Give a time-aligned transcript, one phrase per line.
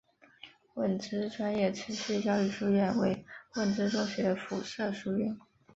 [0.73, 5.37] 汇知专业持续教育书院为汇知中学附设书院。